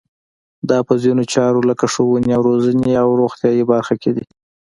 [0.69, 4.25] دا په ځینو چارو لکه ښوونې او روزنې او روغتیایي برخه کې دي.